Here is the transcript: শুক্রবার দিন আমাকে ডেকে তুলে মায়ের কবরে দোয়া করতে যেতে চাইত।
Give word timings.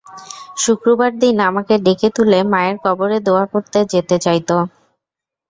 শুক্রবার 0.57 1.11
দিন 1.21 1.35
আমাকে 1.49 1.73
ডেকে 1.85 2.09
তুলে 2.15 2.39
মায়ের 2.51 2.77
কবরে 2.85 3.17
দোয়া 3.27 3.45
করতে 3.53 3.79
যেতে 3.93 4.15
চাইত। 4.25 4.49